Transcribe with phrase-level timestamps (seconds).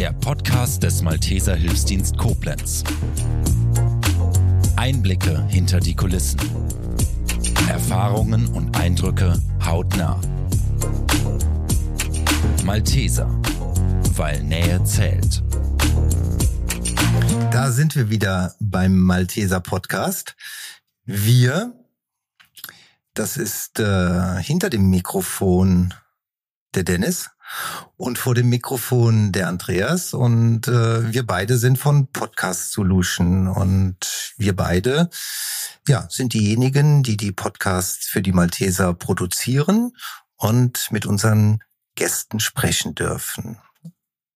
[0.00, 2.84] der Podcast des Malteser Hilfsdienst Koblenz.
[4.74, 6.40] Einblicke hinter die Kulissen.
[7.68, 10.18] Erfahrungen und Eindrücke hautnah.
[12.64, 13.28] Malteser,
[14.14, 15.42] weil Nähe zählt.
[17.50, 20.34] Da sind wir wieder beim Malteser Podcast.
[21.04, 21.74] Wir,
[23.12, 25.92] das ist äh, hinter dem Mikrofon
[26.74, 27.28] der Dennis
[27.96, 34.34] und vor dem Mikrofon der Andreas und äh, wir beide sind von Podcast Solution und
[34.36, 35.10] wir beide
[35.88, 39.92] ja sind diejenigen, die die Podcasts für die Malteser produzieren
[40.36, 41.62] und mit unseren
[41.94, 43.58] Gästen sprechen dürfen.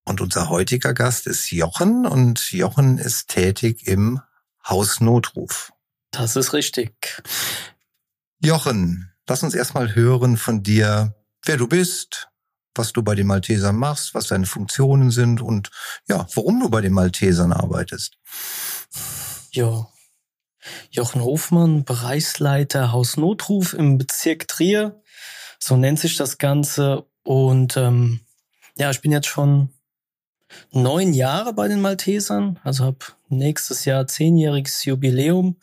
[0.04, 4.20] Und unser heutiger Gast ist Jochen und Jochen ist tätig im
[4.68, 5.72] Hausnotruf.
[6.10, 7.22] Das ist richtig.
[8.40, 12.28] Jochen, lass uns erstmal hören von dir, wer du bist,
[12.74, 15.70] was du bei den Maltesern machst, was deine Funktionen sind und
[16.08, 18.18] ja, warum du bei den Maltesern arbeitest.
[19.52, 19.88] Ja.
[20.90, 25.02] Jochen Hofmann, Bereichsleiter Hausnotruf im Bezirk Trier.
[25.58, 27.06] So nennt sich das Ganze.
[27.22, 28.20] Und ähm,
[28.76, 29.70] ja, ich bin jetzt schon
[30.72, 32.98] neun Jahre bei den Maltesern, also habe
[33.28, 35.56] nächstes Jahr zehnjähriges Jubiläum,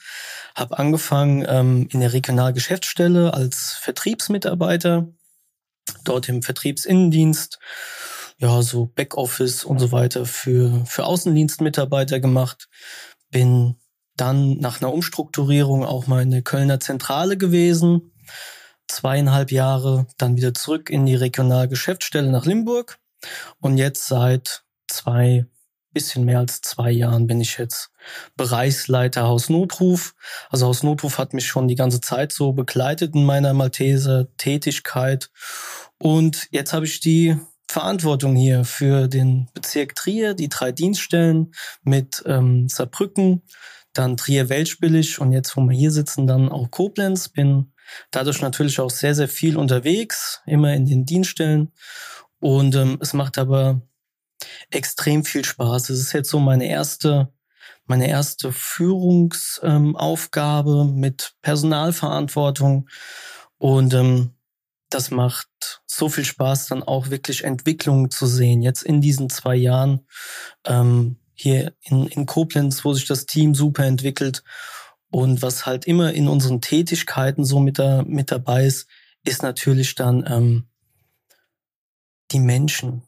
[0.56, 5.08] habe angefangen ähm, in der Regionalgeschäftsstelle als Vertriebsmitarbeiter
[6.04, 7.60] dort im Vertriebsinnendienst,
[8.38, 12.70] ja, so Backoffice und so weiter für, für Außendienstmitarbeiter gemacht.
[13.30, 13.76] Bin
[14.16, 18.14] dann nach einer Umstrukturierung auch mal in der Kölner Zentrale gewesen.
[18.88, 23.00] Zweieinhalb Jahre, dann wieder zurück in die Regionalgeschäftsstelle nach Limburg.
[23.60, 25.46] Und jetzt seit zwei,
[25.94, 27.92] bisschen mehr als zwei Jahren bin ich jetzt
[28.36, 30.16] Bereichsleiter Hausnotruf.
[30.50, 35.30] Also Hausnotruf hat mich schon die ganze Zeit so begleitet in meiner Malteser Tätigkeit.
[36.02, 42.24] Und jetzt habe ich die Verantwortung hier für den Bezirk Trier, die drei Dienststellen mit
[42.26, 43.44] ähm, Saarbrücken,
[43.94, 47.30] dann Trier-Weltspillig und jetzt, wo wir hier sitzen, dann auch Koblenz.
[47.30, 47.72] Bin
[48.10, 51.72] dadurch natürlich auch sehr, sehr viel unterwegs, immer in den Dienststellen.
[52.40, 53.84] Und ähm, es macht aber
[54.72, 55.92] extrem viel Spaß.
[55.92, 57.32] Es ist jetzt so meine erste
[57.86, 62.90] meine erste Führungsaufgabe ähm, mit Personalverantwortung
[63.58, 64.34] und ähm,
[64.94, 68.62] das macht so viel Spaß, dann auch wirklich Entwicklungen zu sehen.
[68.62, 70.06] Jetzt in diesen zwei Jahren
[70.66, 74.44] ähm, hier in, in Koblenz, wo sich das Team super entwickelt
[75.10, 78.88] und was halt immer in unseren Tätigkeiten so mit, da, mit dabei ist,
[79.24, 80.68] ist natürlich dann ähm,
[82.32, 83.04] die Menschen.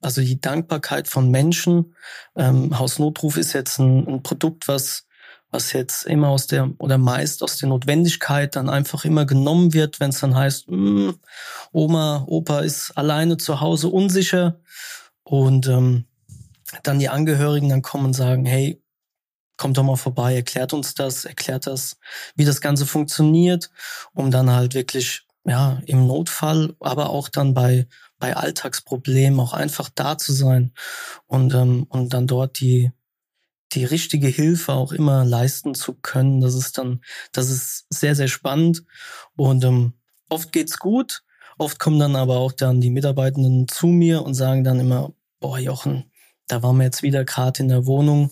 [0.00, 1.94] Also die Dankbarkeit von Menschen.
[2.34, 5.06] Ähm, Hausnotruf ist jetzt ein, ein Produkt, was
[5.52, 10.00] was jetzt immer aus der oder meist aus der Notwendigkeit dann einfach immer genommen wird,
[10.00, 11.18] wenn es dann heißt, hm,
[11.70, 14.58] Oma, Opa ist alleine zu Hause unsicher.
[15.22, 16.06] Und ähm,
[16.82, 18.82] dann die Angehörigen dann kommen und sagen, hey,
[19.56, 21.98] kommt doch mal vorbei, erklärt uns das, erklärt das,
[22.34, 23.70] wie das Ganze funktioniert,
[24.14, 27.86] um dann halt wirklich ja im Notfall, aber auch dann bei
[28.22, 30.72] bei Alltagsproblemen auch einfach da zu sein
[31.26, 32.92] und, ähm, und dann dort die,
[33.74, 36.40] die richtige Hilfe auch immer leisten zu können.
[36.40, 37.02] Das ist dann,
[37.32, 38.84] das ist sehr, sehr spannend.
[39.36, 39.94] Und ähm,
[40.28, 41.22] oft geht's gut.
[41.58, 45.58] Oft kommen dann aber auch dann die Mitarbeitenden zu mir und sagen dann immer, boah,
[45.58, 46.10] Jochen,
[46.48, 48.30] da waren wir jetzt wieder gerade in der Wohnung.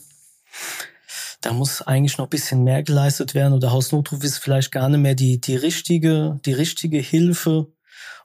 [1.41, 5.01] Da muss eigentlich noch ein bisschen mehr geleistet werden oder Hausnotruf ist vielleicht gar nicht
[5.01, 7.72] mehr die, die richtige, die richtige Hilfe.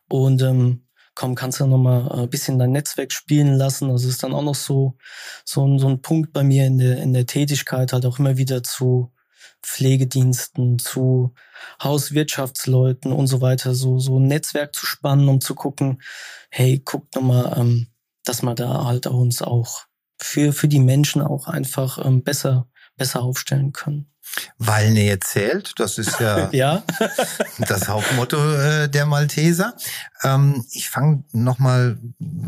[0.08, 0.85] Und ähm,
[1.16, 3.90] komm, kannst du noch mal ein bisschen dein Netzwerk spielen lassen.
[3.90, 4.98] Also ist dann auch noch so,
[5.46, 8.38] so, ein, so ein Punkt bei mir in der, in der Tätigkeit, halt auch immer
[8.38, 9.12] wieder zu
[9.64, 11.34] Pflegediensten, zu
[11.82, 16.02] Hauswirtschaftsleuten und so weiter, so, so ein Netzwerk zu spannen, um zu gucken,
[16.50, 17.88] hey, guck noch mal, ähm,
[18.24, 19.86] dass wir da halt auch uns auch
[20.20, 24.12] für, für die Menschen auch einfach ähm, besser, besser aufstellen können.
[24.58, 26.84] Weil Nähe zählt, das ist ja, ja.
[27.60, 29.76] das Hauptmotto äh, der Malteser.
[30.24, 31.98] Ähm, ich fange nochmal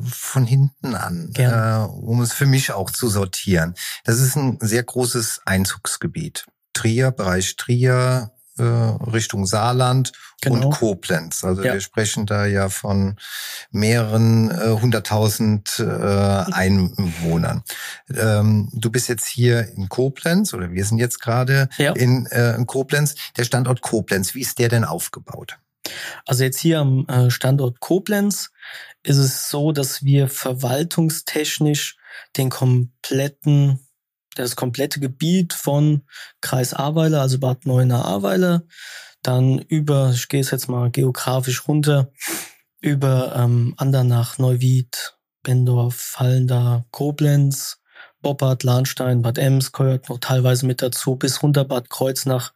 [0.09, 3.75] von hinten an, äh, um es für mich auch zu sortieren.
[4.03, 6.45] Das ist ein sehr großes Einzugsgebiet.
[6.73, 10.11] Trier, Bereich Trier, äh, Richtung Saarland
[10.41, 10.67] genau.
[10.67, 11.43] und Koblenz.
[11.43, 11.73] Also ja.
[11.73, 13.15] wir sprechen da ja von
[13.71, 17.63] mehreren äh, hunderttausend äh, Einwohnern.
[18.15, 21.93] Ähm, du bist jetzt hier in Koblenz oder wir sind jetzt gerade ja.
[21.93, 23.15] in, äh, in Koblenz.
[23.37, 25.57] Der Standort Koblenz, wie ist der denn aufgebaut?
[26.25, 28.49] Also jetzt hier am äh, Standort Koblenz
[29.03, 31.97] ist es so, dass wir verwaltungstechnisch
[32.35, 33.86] den kompletten
[34.43, 36.03] das komplette Gebiet von
[36.41, 38.63] Kreis Ahrweiler, also Bad Neuenahr-Ahrweiler,
[39.23, 42.11] dann über, ich gehe es jetzt mal geografisch runter,
[42.79, 47.79] über ähm, Andernach, Neuwied, Bendorf, Fallender, Koblenz,
[48.21, 52.53] Boppard, Lahnstein, Bad Ems gehört noch teilweise mit dazu, bis runter Bad Kreuznach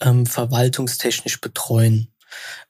[0.00, 2.12] ähm, verwaltungstechnisch betreuen.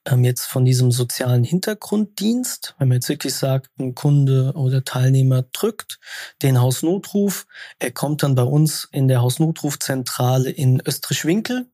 [0.05, 5.43] Ähm, jetzt von diesem sozialen Hintergrunddienst, wenn man jetzt wirklich sagt, ein Kunde oder Teilnehmer
[5.53, 5.99] drückt
[6.43, 7.47] den Hausnotruf,
[7.79, 11.67] er kommt dann bei uns in der Hausnotrufzentrale in Österreich-Winkel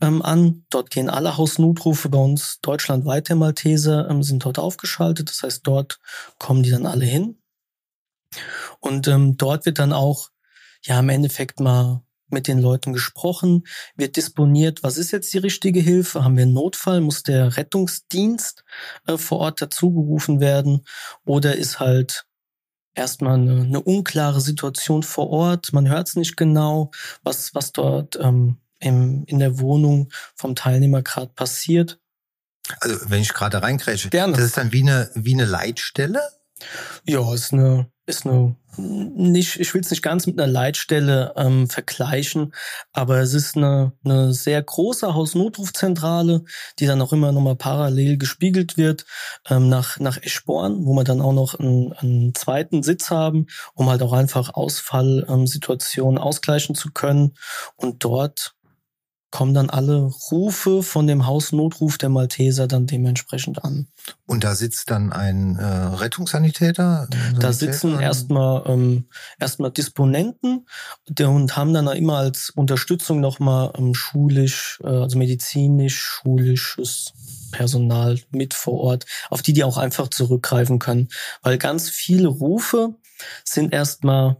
[0.00, 0.64] ähm, an.
[0.70, 5.30] Dort gehen alle Hausnotrufe bei uns deutschlandweit der Malteser ähm, sind dort aufgeschaltet.
[5.30, 6.00] Das heißt, dort
[6.38, 7.38] kommen die dann alle hin.
[8.80, 10.30] Und ähm, dort wird dann auch
[10.82, 15.80] ja im Endeffekt mal mit den Leuten gesprochen, wird disponiert, was ist jetzt die richtige
[15.80, 18.64] Hilfe, haben wir einen Notfall, muss der Rettungsdienst
[19.06, 20.84] äh, vor Ort dazugerufen werden
[21.24, 22.26] oder ist halt
[22.94, 26.90] erstmal eine, eine unklare Situation vor Ort, man hört es nicht genau,
[27.22, 32.00] was, was dort ähm, im, in der Wohnung vom Teilnehmer gerade passiert.
[32.80, 34.32] Also wenn ich gerade reinkrätsche, Gerne.
[34.32, 36.20] das ist dann wie eine, wie eine Leitstelle?
[37.04, 41.68] Ja, ist eine, ist eine nicht, ich will es nicht ganz mit einer Leitstelle ähm,
[41.68, 42.54] vergleichen,
[42.92, 46.44] aber es ist eine, eine sehr große Hausnotrufzentrale,
[46.78, 49.06] die dann auch immer nochmal parallel gespiegelt wird
[49.48, 53.88] ähm, nach, nach Eschborn, wo wir dann auch noch einen, einen zweiten Sitz haben, um
[53.88, 57.34] halt auch einfach Ausfallsituationen ausgleichen zu können.
[57.76, 58.55] Und dort
[59.36, 63.86] kommen dann alle Rufe von dem Hausnotruf der Malteser dann dementsprechend an.
[64.24, 67.06] Und da sitzt dann ein äh, Rettungssanitäter?
[67.38, 70.66] Da sitzen erstmal ähm, erstmal Disponenten
[71.06, 77.12] und haben dann immer als Unterstützung nochmal ähm, schulisch, äh, also medizinisch, schulisches
[77.52, 81.08] Personal mit vor Ort, auf die die auch einfach zurückgreifen können.
[81.42, 82.94] Weil ganz viele Rufe
[83.44, 84.38] sind erstmal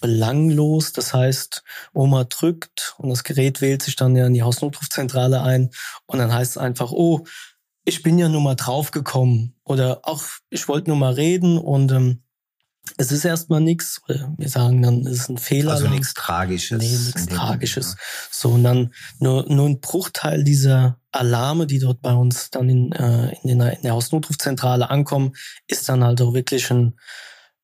[0.00, 0.92] belanglos.
[0.92, 1.62] Das heißt,
[1.92, 5.70] Oma drückt und das Gerät wählt sich dann ja in die Hausnotrufzentrale ein
[6.06, 7.24] und dann heißt es einfach, oh,
[7.84, 12.22] ich bin ja nur mal draufgekommen oder auch ich wollte nur mal reden und ähm,
[12.96, 14.00] es ist erstmal nichts.
[14.08, 15.72] Wir sagen dann, es ist ein Fehler.
[15.72, 16.78] Also nichts Tragisches.
[16.78, 17.86] Nee, nichts Tragisches.
[17.86, 18.00] Moment,
[18.30, 22.92] So, und dann nur, nur ein Bruchteil dieser Alarme, die dort bei uns dann in,
[22.92, 25.32] äh, in, der, in der Hausnotrufzentrale ankommen,
[25.66, 26.98] ist dann halt auch wirklich ein,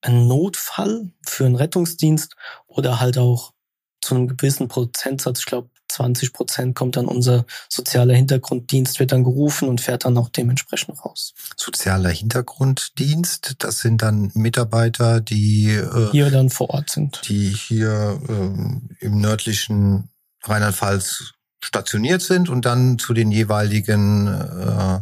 [0.07, 2.37] ein Notfall für einen Rettungsdienst
[2.67, 3.53] oder halt auch
[4.01, 9.25] zu einem gewissen Prozentsatz, ich glaube 20 Prozent kommt dann unser sozialer Hintergrunddienst, wird dann
[9.25, 11.33] gerufen und fährt dann auch dementsprechend raus.
[11.57, 17.23] Sozialer Hintergrunddienst, das sind dann Mitarbeiter, die äh, hier dann vor Ort sind.
[17.29, 20.11] Die hier äh, im nördlichen
[20.43, 21.33] Rheinland-Pfalz
[21.63, 25.01] stationiert sind und dann zu den jeweiligen äh,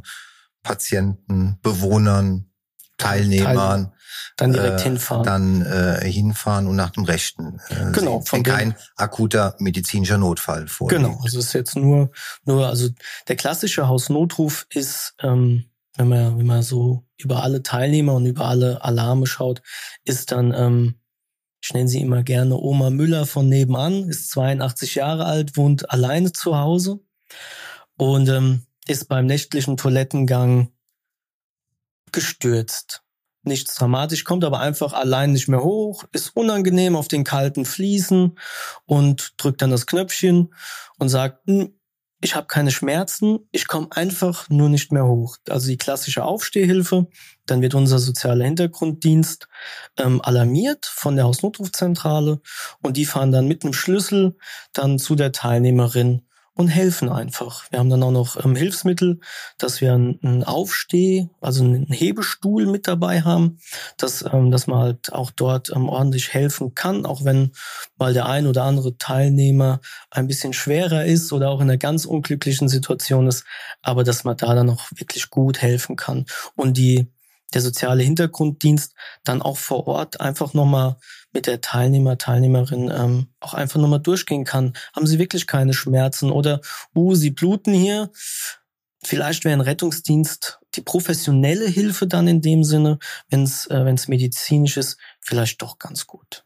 [0.63, 2.51] Patienten, Bewohnern,
[2.97, 3.93] Teilnehmern
[4.37, 5.25] dann direkt äh, hinfahren.
[5.25, 7.61] Dann äh, hinfahren und nach dem Rechten.
[7.69, 8.21] Äh, genau.
[8.21, 11.03] Von wenn kein akuter medizinischer Notfall vorliegt.
[11.03, 11.21] Genau.
[11.23, 12.11] Also es ist jetzt nur,
[12.45, 12.89] nur, also
[13.29, 15.65] der klassische Hausnotruf ist, ähm,
[15.97, 19.63] wenn man, wenn man so über alle Teilnehmer und über alle Alarme schaut,
[20.05, 20.95] ist dann, ähm,
[21.63, 26.33] ich nenne sie immer gerne Oma Müller von nebenan, ist 82 Jahre alt, wohnt alleine
[26.33, 27.01] zu Hause
[27.97, 30.71] und ähm, ist beim nächtlichen Toilettengang
[32.13, 33.04] gestürzt
[33.47, 38.39] nichts dramatisch, kommt aber einfach allein nicht mehr hoch, ist unangenehm auf den kalten Fliesen
[38.87, 40.55] und drückt dann das Knöpfchen
[40.99, 41.75] und sagt, hm,
[42.25, 45.37] ich habe keine Schmerzen, ich komme einfach nur nicht mehr hoch.
[45.49, 47.07] Also die klassische Aufstehhilfe,
[47.45, 49.47] dann wird unser sozialer Hintergrunddienst
[49.99, 52.41] ähm, alarmiert von der Hausnotrufzentrale
[52.81, 54.37] und die fahren dann mit einem Schlüssel
[54.73, 56.23] dann zu der Teilnehmerin
[56.55, 57.71] und helfen einfach.
[57.71, 59.19] Wir haben dann auch noch ähm, Hilfsmittel,
[59.59, 63.59] dass wir einen Aufsteh, also einen Hebestuhl mit dabei haben,
[63.97, 67.53] dass, ähm, dass man halt auch dort ähm, ordentlich helfen kann, auch wenn
[67.99, 69.81] mal der ein oder andere Teilnehmer
[70.11, 73.45] ein bisschen schwerer ist oder auch in einer ganz unglücklichen Situation ist,
[73.83, 76.25] aber dass man da dann auch wirklich gut helfen kann.
[76.55, 77.09] Und die
[77.53, 80.97] der soziale Hintergrunddienst dann auch vor Ort einfach nochmal
[81.35, 84.75] mit der Teilnehmer, Teilnehmerin ähm, auch einfach nochmal durchgehen kann.
[84.95, 86.61] Haben sie wirklich keine Schmerzen oder,
[86.95, 88.11] uh, sie bluten hier.
[89.03, 92.99] Vielleicht wäre ein Rettungsdienst die professionelle Hilfe dann in dem Sinne,
[93.29, 96.45] wenn es äh, wenn's medizinisch ist, vielleicht doch ganz gut.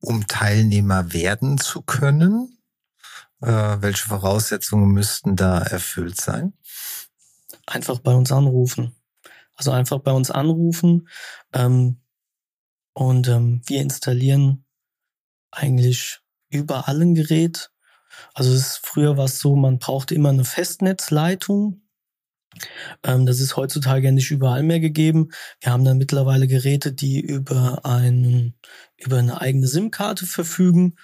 [0.00, 2.58] Um Teilnehmer werden zu können,
[3.40, 6.52] äh, welche Voraussetzungen müssten da erfüllt sein?
[7.66, 8.94] Einfach bei uns anrufen.
[9.54, 11.08] Also einfach bei uns anrufen.
[11.52, 12.00] Ähm,
[12.98, 14.64] und ähm, wir installieren
[15.52, 16.18] eigentlich
[16.50, 17.70] überall ein Gerät.
[18.34, 21.82] Also es ist, früher war es so, man brauchte immer eine Festnetzleitung.
[23.04, 25.28] Ähm, das ist heutzutage nicht überall mehr gegeben.
[25.60, 28.58] Wir haben dann mittlerweile Geräte, die über, einen,
[28.96, 30.96] über eine eigene SIM-Karte verfügen.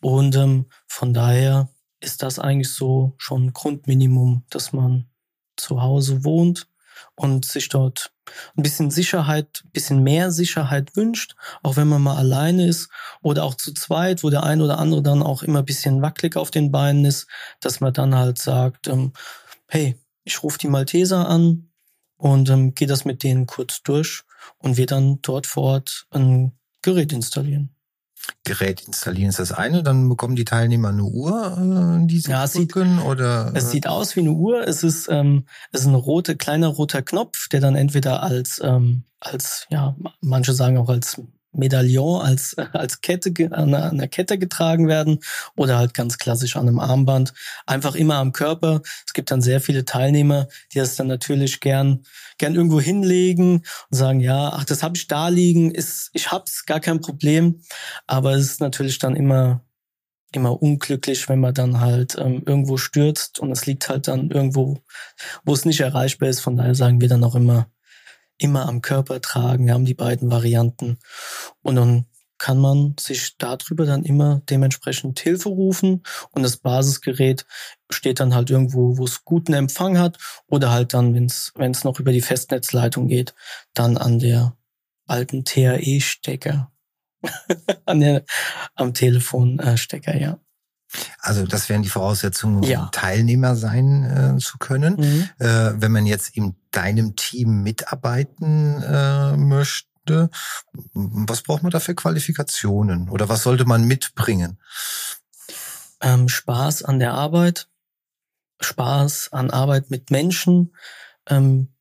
[0.00, 1.68] Und ähm, von daher
[2.00, 5.10] ist das eigentlich so schon ein Grundminimum, dass man
[5.56, 6.68] zu Hause wohnt
[7.16, 8.12] und sich dort
[8.56, 12.88] ein bisschen Sicherheit, ein bisschen mehr Sicherheit wünscht, auch wenn man mal alleine ist
[13.22, 16.36] oder auch zu zweit, wo der ein oder andere dann auch immer ein bisschen wackelig
[16.36, 17.26] auf den Beinen ist,
[17.60, 19.12] dass man dann halt sagt, ähm,
[19.68, 21.70] hey, ich rufe die Malteser an
[22.16, 24.22] und ähm, gehe das mit denen kurz durch
[24.58, 26.52] und wir dann dort vor Ort ein
[26.82, 27.74] Gerät installieren.
[28.44, 32.44] Gerät installieren ist das eine, dann bekommen die Teilnehmer eine Uhr, äh, die sie Ja,
[32.44, 34.66] es sieht- drücken oder Es äh, sieht aus wie eine Uhr.
[34.66, 39.04] Es ist, ähm, es ist ein rote, kleiner roter Knopf, der dann entweder als, ähm,
[39.20, 41.20] als, ja, manche sagen auch als
[41.54, 45.20] Medaillon, als, als Kette, an einer, an einer Kette getragen werden
[45.56, 47.32] oder halt ganz klassisch an einem Armband.
[47.66, 48.82] Einfach immer am Körper.
[49.06, 52.04] Es gibt dann sehr viele Teilnehmer, die das dann natürlich gern,
[52.38, 56.66] gern irgendwo hinlegen und sagen, ja, ach, das habe ich da liegen, ist, ich hab's,
[56.66, 57.60] gar kein Problem.
[58.06, 59.62] Aber es ist natürlich dann immer,
[60.32, 64.78] immer unglücklich, wenn man dann halt ähm, irgendwo stürzt und es liegt halt dann irgendwo,
[65.44, 66.40] wo es nicht erreichbar ist.
[66.40, 67.68] Von daher sagen wir dann auch immer,
[68.38, 69.66] immer am Körper tragen.
[69.66, 70.98] Wir haben die beiden Varianten
[71.62, 72.06] und dann
[72.38, 77.46] kann man sich darüber dann immer dementsprechend Hilfe rufen und das Basisgerät
[77.90, 82.00] steht dann halt irgendwo, wo es guten Empfang hat oder halt dann, wenn es noch
[82.00, 83.34] über die Festnetzleitung geht,
[83.72, 84.56] dann an der
[85.06, 86.70] alten TAE-Stecker.
[87.86, 88.24] an der,
[88.74, 90.43] am Telefonstecker, ja.
[91.20, 92.88] Also das wären die Voraussetzungen, um Ja.
[92.92, 94.96] Teilnehmer sein äh, zu können.
[94.96, 95.28] Mhm.
[95.38, 100.30] Äh, wenn man jetzt in deinem Team mitarbeiten äh, möchte,
[100.92, 104.58] was braucht man da für Qualifikationen oder was sollte man mitbringen?
[106.04, 107.68] ähm, Spaß an der Arbeit,
[108.60, 110.74] Spaß an Arbeit mit Menschen,
[111.28, 111.73] ähm,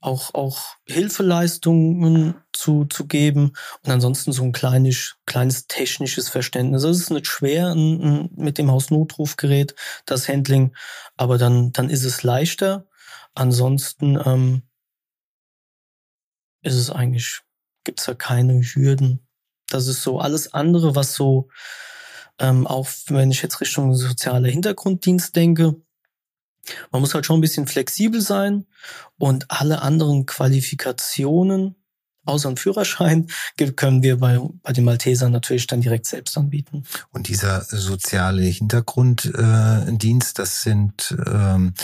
[0.00, 3.52] auch, auch Hilfeleistungen zu, zu geben
[3.84, 6.84] und ansonsten so ein kleines, kleines technisches Verständnis.
[6.84, 9.74] Es ist nicht schwer ein, ein, mit dem Hausnotrufgerät,
[10.06, 10.74] das Handling,
[11.16, 12.86] aber dann, dann ist es leichter.
[13.34, 14.62] Ansonsten ähm,
[16.62, 17.40] ist es eigentlich,
[17.84, 19.26] gibt's da keine Hürden.
[19.68, 21.48] Das ist so alles andere, was so
[22.40, 25.76] ähm, auch wenn ich jetzt Richtung sozialer Hintergrunddienst denke,
[26.90, 28.66] man muss halt schon ein bisschen flexibel sein
[29.18, 31.76] und alle anderen Qualifikationen
[32.24, 33.28] außer dem Führerschein
[33.76, 36.84] können wir bei, bei den Maltesern natürlich dann direkt selbst anbieten.
[37.10, 41.74] Und dieser soziale Hintergrunddienst, äh, das sind ähm,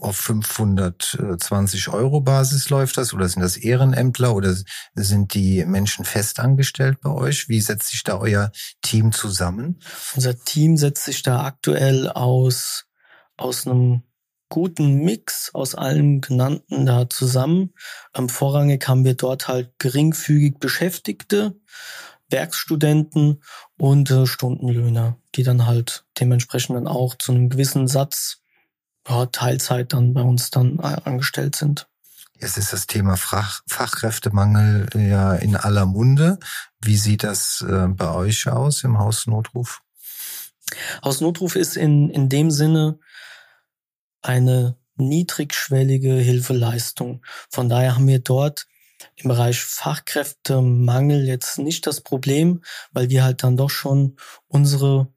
[0.00, 4.54] auf 520 Euro Basis läuft das oder sind das Ehrenämtler oder
[4.94, 7.48] sind die Menschen festangestellt bei euch?
[7.48, 8.52] Wie setzt sich da euer
[8.82, 9.80] Team zusammen?
[10.14, 12.84] Unser Team setzt sich da aktuell aus,
[13.38, 14.02] aus einem
[14.50, 17.74] guten Mix aus allen genannten da zusammen.
[18.14, 21.58] Ähm, vorrangig haben wir dort halt geringfügig Beschäftigte,
[22.30, 23.42] Werkstudenten
[23.78, 28.42] und äh, Stundenlöhner, die dann halt dementsprechend dann auch zu einem gewissen Satz
[29.08, 31.88] ja, Teilzeit dann bei uns dann a- angestellt sind.
[32.40, 36.38] Jetzt ist das Thema Fach, Fachkräftemangel ja in aller Munde.
[36.80, 39.80] Wie sieht das äh, bei euch aus im Hausnotruf?
[41.04, 42.98] Hausnotruf ist in, in dem Sinne
[44.22, 47.24] eine niedrigschwellige Hilfeleistung.
[47.50, 48.66] Von daher haben wir dort
[49.16, 54.16] im Bereich Fachkräftemangel jetzt nicht das Problem, weil wir halt dann doch schon
[54.48, 55.08] unsere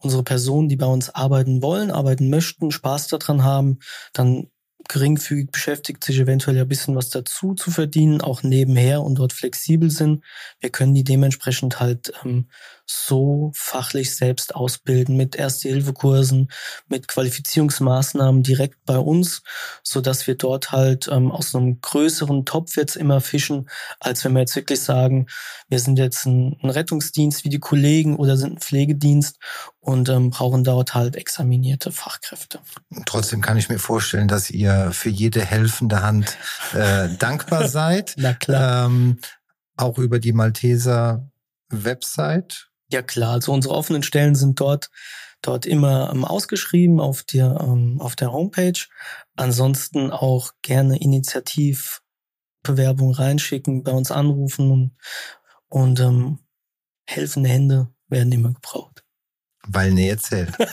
[0.00, 3.78] unsere Personen, die bei uns arbeiten wollen, arbeiten möchten, Spaß daran haben,
[4.12, 4.48] dann
[4.88, 9.90] geringfügig beschäftigt, sich eventuell ein bisschen was dazu zu verdienen, auch nebenher und dort flexibel
[9.90, 10.24] sind.
[10.60, 12.48] Wir können die dementsprechend halt ähm,
[12.90, 16.50] so fachlich selbst ausbilden mit Erste-Hilfe-Kursen,
[16.88, 19.42] mit Qualifizierungsmaßnahmen direkt bei uns,
[19.82, 23.68] so dass wir dort halt ähm, aus einem größeren Topf jetzt immer fischen,
[24.00, 25.26] als wenn wir jetzt wirklich sagen,
[25.68, 29.38] wir sind jetzt ein, ein Rettungsdienst wie die Kollegen oder sind ein Pflegedienst
[29.80, 32.60] und ähm, brauchen dort halt examinierte Fachkräfte.
[33.06, 36.36] Trotzdem kann ich mir vorstellen, dass ihr für jede helfende Hand
[36.74, 38.14] äh, dankbar seid.
[38.16, 38.86] Na klar.
[38.86, 39.18] Ähm,
[39.76, 41.30] auch über die Malteser
[41.70, 42.67] Website.
[42.90, 44.90] Ja klar, also unsere offenen Stellen sind dort
[45.42, 48.80] dort immer ähm, ausgeschrieben auf der ähm, auf der Homepage.
[49.36, 54.96] Ansonsten auch gerne Initiativbewerbung reinschicken, bei uns anrufen und,
[55.68, 56.38] und ähm,
[57.06, 59.04] helfende Hände werden immer gebraucht.
[59.66, 60.54] Weil Nähe zählt.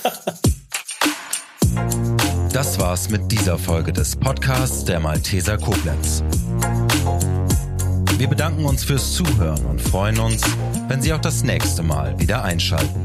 [2.52, 6.24] Das war's mit dieser Folge des Podcasts der Malteser Koblenz.
[8.18, 10.42] Wir bedanken uns fürs Zuhören und freuen uns,
[10.88, 13.02] wenn Sie auch das nächste Mal wieder einschalten.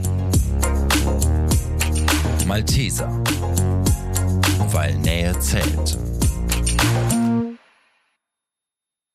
[2.47, 3.11] Malteser.
[4.71, 5.99] Weil Nähe zählt.